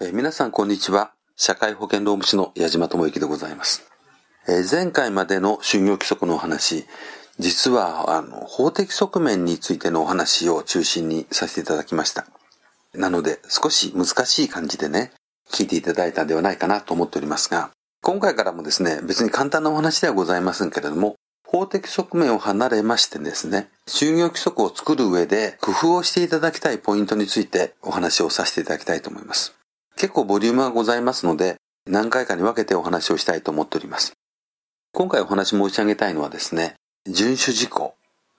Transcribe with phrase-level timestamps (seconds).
[0.00, 1.10] え、皆さんこんにちは。
[1.34, 3.82] 社会保険労務士の矢島智之でございます。
[4.46, 6.86] え、前回までの就業規則のお話、
[7.40, 12.28] 実はあの法的側面についてのお話を中心にさせていただきました。
[12.94, 15.10] なので少し難しい感じでね、
[15.50, 29.57] 聞いていただいたんではないかなと思っておりますが、今回からもですね、別に簡単なお話ではございませんけれども、法的側面を離れましてですね、就業規則を作る上で工夫をしていただきたいポイントについてお話をさせていただきたいと思います。
[29.98, 34.12] 結構ボリュームがございますので、何回かに分けてお話をしたいと思っております。
[34.92, 36.76] 今回お話申し上げたいのはですね、
[37.08, 37.96] 遵守事項、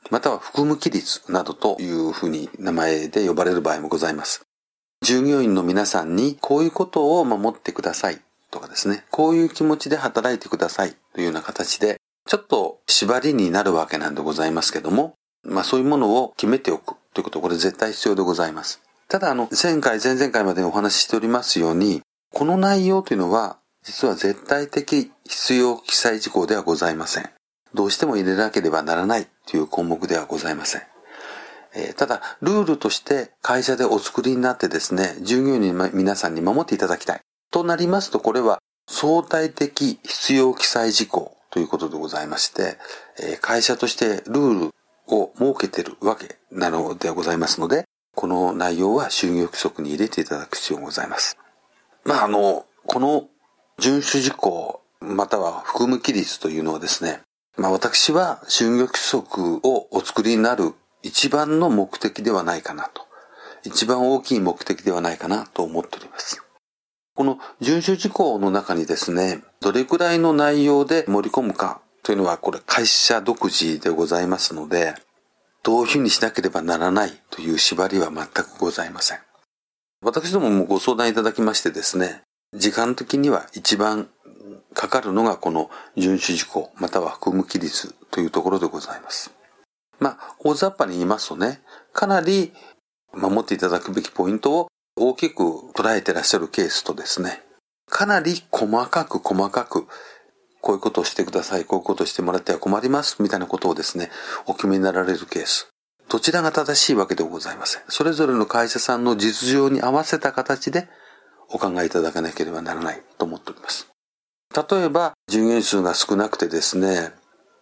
[0.09, 4.41] または含む規律などというふうに名前で呼ばれる場合もございます。
[5.03, 8.21] 従業員の皆さんにこういうことを守ってください
[8.51, 18.81] とかですね、こういう気持ちで働いてくださいというような形で、ちょっと縛りになるわけなんでございますけども、まあそういうものを決めておくということ、これ絶対必要でございます。
[19.09, 27.29] ただあの、前回、前々回までお話ししておりますように、この内容というのは、実は絶対的必要記載事項ではございません。
[27.73, 30.81] どうしても入れなければならないという項目ではございません。
[31.73, 37.21] えー、ただ、ルールとして会社でお作りになってですね、従業員に皆さんに守っていただきたい。
[37.49, 42.77] となりますと、これは相対的必要記載事項ということでございまして、
[43.19, 44.71] えー、会社としてルール
[45.07, 51.37] を設けているわけなのではございますので、この内容は就業規則に入れていただく必要がございます。
[52.03, 53.27] まあ、あの、この
[53.79, 57.21] 遵守事項、または含む規律というのはですね、
[57.57, 63.07] まあ私は就業規則をお作りになる一番の目的ではないかなと。
[63.63, 66.43] 一番大きい目的ではないかなと思っております。
[67.15, 74.95] この遵守事項の中にですね、どれくらいの内容で盛り込むかというのはこれ会社独自でございますので、
[75.63, 79.19] どういうふうにしなければならないという縛りは全くございません。
[80.01, 82.21] 私どももご相談いただきましてですね、
[82.53, 84.09] 時間的には一番
[84.73, 89.31] かかるのがこの遵守事項、または含む規律というところでございます。
[89.99, 92.53] まあ、大雑把に言いますとね、かなり
[93.13, 95.43] 守っていただくべきポイントを大きく
[95.75, 97.41] 捉えてらっしゃるケースとですね、
[97.89, 99.87] かなり細かく細かく
[100.61, 104.09] こういうことをしてください、こういうことをしてもらっては困ります、みたいなことをですね、
[104.45, 105.69] お決めになられるケース。
[106.09, 107.83] どちらが正しいわけでございません。
[107.87, 110.87] それぞれの会社さんの実情に合わせた形で
[111.49, 113.87] お考えいただかなければならないと思っております。
[114.55, 117.13] 例えば、従業員数が少なくてですね、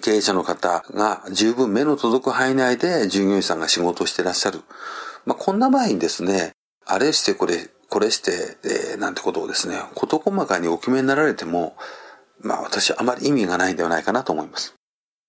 [0.01, 4.61] 経営者の方が十分目の届く範囲内で従業員さんが仕事をしていらっしゃる。
[5.25, 6.53] まあ、こんな場合にですね、
[6.85, 11.75] あれしてこれ、これして、えー、なんてことをですね、事細かにお決めになられても、
[12.41, 14.75] まあ私はあまり意味がないんではないかなと思います。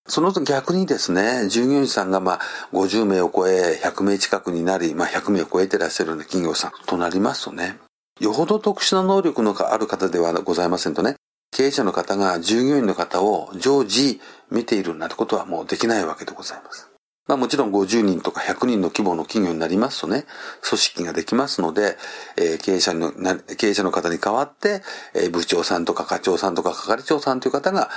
[0.07, 2.41] その逆にですね、従業員さんがまあ
[2.73, 7.79] 50名を超え100名近くになり、まあ100名を超えてらっしゃるような企業さんとなりますとね、
[8.19, 11.17] よほど特殊な能力のある方ではございませんとね、
[11.51, 14.21] 経営者の方が従業員の方を常時
[14.51, 16.88] 見ているなんてことはもうできないわけでございます。
[17.28, 20.25] まあもちろん50人とか100人の規模の企業になりますとね、
[20.69, 21.97] 組織ができますので、
[22.37, 23.12] えー、経営者の、
[23.59, 24.83] 経営者の方に代わって、
[25.15, 27.91] えー、部長さんとか課長さんとか係長さんという方が、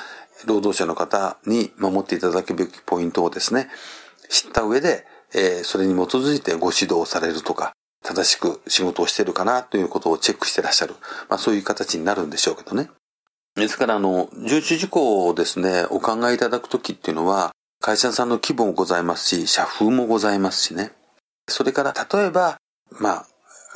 [0.45, 3.69] 労働者の方に守っていただくべきポイントをですね、
[4.29, 7.71] 知った上で、えー、それに基づいてご指導されるとか、
[8.03, 10.95] 正しく仕事をしてるかなということをチェックしてらっしゃる。
[11.29, 12.89] まあそういう形になるんでしょうけどね。
[13.55, 17.51] ですから、あの、重視事項をですね、お考えいただくときっていうのは、
[17.81, 20.91] 会社さんの規模もございますし、社風もございますしね。
[21.47, 22.57] それから、例えば、
[22.91, 23.27] まあ、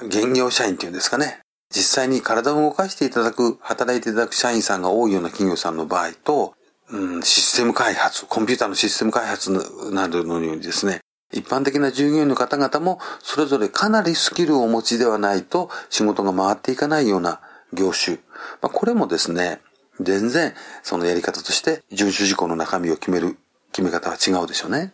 [0.03, 1.39] 現業社員っていうんですかね。
[1.73, 6.53] 実際に体を動かしていただく、働いていただく社員さんが多いような企業さんの場合と、
[6.91, 9.51] うん、システム開発、コンピューターのシステム開発
[9.91, 10.99] などのようにですね、
[11.33, 17.41] 一般的な従業員の方々もそれぞれかなりスキルをお持ちではないと仕事が回っていかないような
[17.73, 18.17] 業種。
[18.61, 19.61] まあ、これもですね、
[19.99, 20.53] 全然
[20.83, 23.37] そのやり方として遵守事項の中身を決める
[23.75, 24.93] 決め方は違うでしょうね。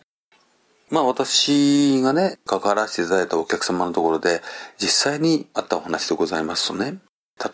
[0.90, 4.42] まあ私がね、関わらせていただいたお客様のところで
[4.76, 6.98] 実際にあったお話でございますとね、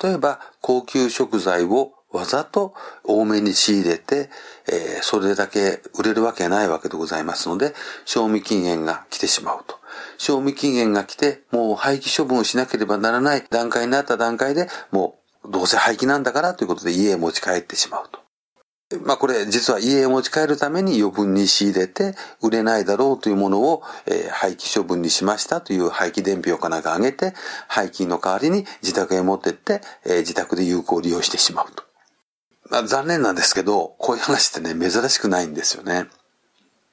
[0.02, 2.72] 例えば高級食材をわざと
[3.04, 4.30] 多めに仕入れて、
[4.68, 7.74] えー、それだけ売れるわけないわけでございますので、
[8.06, 9.76] 賞味期限が来てしまうと。
[10.16, 18.27] 賞味期限が来て、もう廃棄処分をしなければならない段階になった段階で、もうどうせ廃棄なんだからということで家へ持ち帰ってしまうと。
[19.04, 27.34] まあこれ実は家へ持ち帰るために余分に仕入れて売れないだろうというものを、え、廃棄処分にしましたという廃棄伝票かなんかあげて
[27.68, 31.84] 廃棄の代わりに自宅へ持ってって、え、自宅で有効利用してしまうと。
[32.70, 36.06] まあ、残念なんですけど、こういう話ってね、珍しくないんですよね。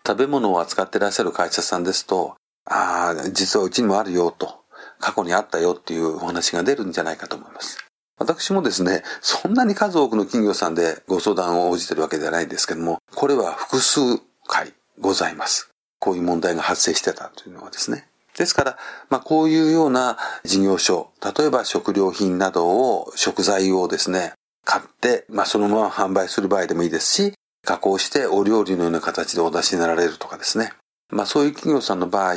[0.06, 4.63] 食べ物を扱ってらっしゃる会社さんですと、ああ、実はうちにもあるよと、
[5.00, 7.85] 過去にあったよっていうお話が出るんじゃないかと思います。
[8.18, 14.00] 私もですね、そんなに数多くの企業さんでご相談を応じてるわけではないんですけども、これは複数
[14.48, 15.70] 回ございます。
[16.00, 18.08] こういう問題が発生してたというのはですね。
[18.38, 18.78] ですから、
[19.10, 24.34] まあ、こういうような事業所、例えば食料品などを、食材をですね、
[24.66, 27.34] 買って、まあ、そのまま販売する場合でもいいですし、
[27.66, 30.74] 加工してお料理のような形でお出しになられるとかですね。
[31.10, 32.36] まあそういう企業さんの場合、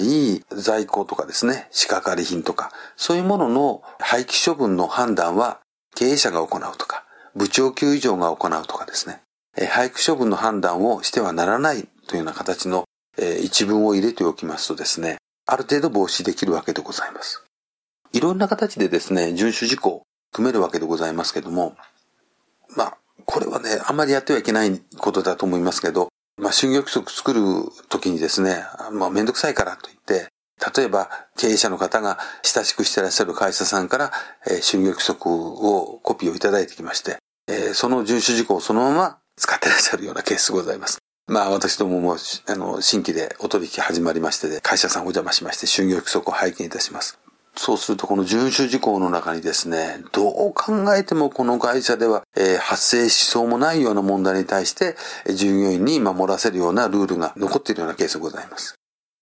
[0.53, 5.61] 在庫とかですね、仕掛かり品とか、そういうものの廃棄処分の判断は
[5.99, 7.05] 経営者が行うとか、
[7.35, 9.21] 部長級以上が行うとかですね、
[9.69, 12.85] 廃棄処分の判断をしてはならないというような形の
[13.43, 17.45] 一文を入れておきますとですね、ある程度防止できるわけでございます。
[18.13, 21.75] いろんな形でですね、遵守事項を組めるわけでございますけども、
[22.77, 26.11] まあ、これはね、あんまりやってはいけないことだと思いますけど、
[26.41, 27.41] まあ、就業規則作る
[27.89, 28.63] ときにですね、
[28.93, 29.91] まあ、めんどくさいからと、
[30.77, 34.13] 例えば、経営者の方が親しくしてらっしゃる会社さんから、
[34.47, 37.19] えー、就業規則をコピーをいただいてきまして、
[37.49, 40.99] えー、その遵守事項をそのまま使ってらっしゃるようなケースございます。
[41.29, 42.17] まあ私どもも、
[42.47, 47.19] あの、新規でお取引始まりましてで、会社さんお邪魔しまして、就業規則を拝見いたします。
[47.55, 54.97] そうするとこの遵守事項の中にですね、どう考えてもこの会社では、えー、発生しそうもないような問題に対して、
[55.35, 58.78] 従業員に守らせるようなルールが残っているようなケースがございます。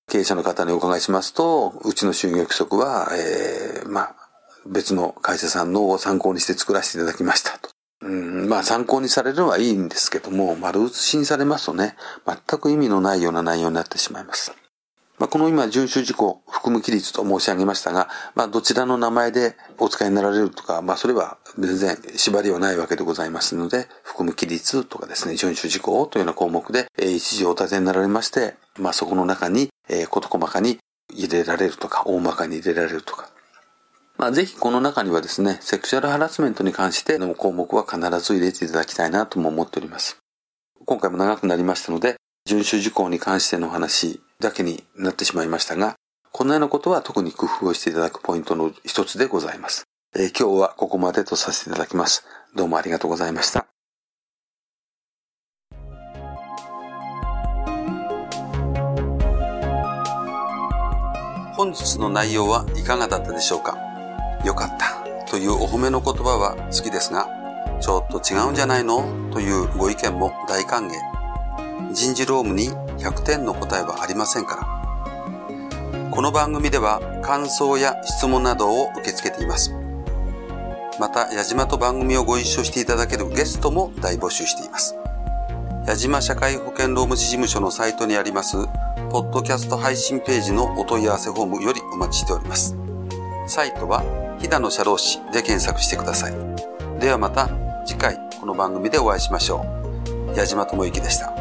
[0.08, 4.16] 経営者の方にお伺いしますと、うちの就業規則は、えー、まあ、
[4.64, 7.70] 別の会社さんのを参考にして作らせていただきましたと。
[8.02, 14.52] うん、まあ参考にされるのはいいんですけども、丸写しにされますとね、全く意味のないような内容になってしまいます。
[15.18, 30.78] まあ、この今、遵守事項、含む規律と申し上げましたが、まあ、どちらの名前でお使いになられるとか、まあ、それは全然縛りはないわけでございますので、含む規律とかですね、遵守事項というような項目で、えー、一時お立てになられまして、まあ、そこの中に、えー、事細かに
[31.14, 33.30] 入れられるとか、大まかに入れられるとか、
[34.18, 40.18] まあ、ぜひこの中にはですね、セクシャルハラスメントに関しての項目は必ず入れていただきたいなとも思っております。
[40.84, 42.16] 今回も長くなりましたので、
[42.48, 45.96] 遵守事項に関しての話だけになってしまいましたが、
[46.30, 49.84] このようなことは特に工夫をしていただくポイントの一つでございます。
[50.14, 52.24] えー、今日はここまでとさせていただきます。
[52.54, 53.66] どうもありがとうございました。
[61.56, 63.78] 本日の内容はいかがだったでしょうか？
[64.44, 67.26] よかったというお褒めの言葉は好きですが、
[67.80, 69.30] ちょっと違うんじゃないの？
[69.32, 70.92] というご意見も大歓迎。
[71.94, 76.10] 人事労務に100点の答えはありませんから。
[76.10, 79.74] この番組では感想や質問などを受け付けています。
[80.98, 84.96] また、矢島と番組をご一緒していただけるゲストも大募集しています。
[85.86, 88.56] 矢島社会保険労務士事務所のサイトにあります、
[89.10, 92.76] ポッドキャスト配信ページのお問い合わせフォームよりお待ちしております。
[93.46, 94.02] サイトは、
[94.38, 96.34] 飛騨の社労士で検索してください。
[96.98, 97.50] ではまた
[97.84, 99.66] 次回この番組でお会いしましょ
[100.34, 100.36] う。
[100.36, 101.35] 矢島智之でした。